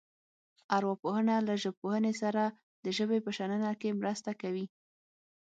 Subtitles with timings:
[0.77, 2.43] ارواپوهنه له ژبپوهنې سره
[2.83, 4.65] د ژبې په شننه کې مرسته کوي